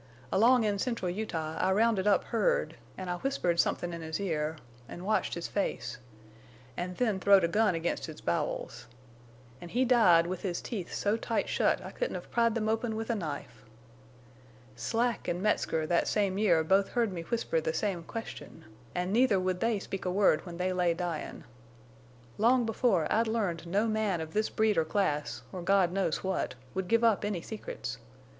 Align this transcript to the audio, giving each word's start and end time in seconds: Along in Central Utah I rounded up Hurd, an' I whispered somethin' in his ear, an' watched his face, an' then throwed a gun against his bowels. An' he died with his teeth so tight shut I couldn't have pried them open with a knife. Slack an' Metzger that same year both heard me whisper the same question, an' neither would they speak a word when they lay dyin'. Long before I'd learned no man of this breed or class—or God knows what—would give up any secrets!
Along 0.31 0.63
in 0.63 0.79
Central 0.79 1.11
Utah 1.11 1.59
I 1.59 1.71
rounded 1.73 2.07
up 2.07 2.23
Hurd, 2.23 2.75
an' 2.97 3.07
I 3.07 3.17
whispered 3.17 3.59
somethin' 3.59 3.93
in 3.93 4.01
his 4.01 4.19
ear, 4.19 4.55
an' 4.89 5.05
watched 5.05 5.35
his 5.35 5.47
face, 5.47 5.99
an' 6.75 6.95
then 6.95 7.19
throwed 7.19 7.43
a 7.43 7.47
gun 7.47 7.75
against 7.75 8.07
his 8.07 8.19
bowels. 8.19 8.87
An' 9.61 9.69
he 9.69 9.85
died 9.85 10.25
with 10.25 10.41
his 10.41 10.59
teeth 10.59 10.91
so 10.91 11.17
tight 11.17 11.47
shut 11.47 11.85
I 11.85 11.91
couldn't 11.91 12.15
have 12.15 12.31
pried 12.31 12.55
them 12.55 12.67
open 12.67 12.95
with 12.95 13.11
a 13.11 13.15
knife. 13.15 13.63
Slack 14.75 15.29
an' 15.29 15.39
Metzger 15.39 15.85
that 15.85 16.07
same 16.07 16.39
year 16.39 16.63
both 16.63 16.89
heard 16.89 17.13
me 17.13 17.21
whisper 17.21 17.61
the 17.61 17.71
same 17.71 18.01
question, 18.01 18.65
an' 18.95 19.11
neither 19.11 19.39
would 19.39 19.59
they 19.59 19.77
speak 19.77 20.03
a 20.03 20.11
word 20.11 20.47
when 20.47 20.57
they 20.57 20.73
lay 20.73 20.95
dyin'. 20.95 21.43
Long 22.39 22.65
before 22.65 23.05
I'd 23.13 23.27
learned 23.27 23.67
no 23.67 23.85
man 23.87 24.19
of 24.19 24.33
this 24.33 24.49
breed 24.49 24.79
or 24.79 24.83
class—or 24.83 25.61
God 25.61 25.91
knows 25.91 26.23
what—would 26.23 26.87
give 26.87 27.03
up 27.03 27.23
any 27.23 27.41
secrets! 27.43 27.99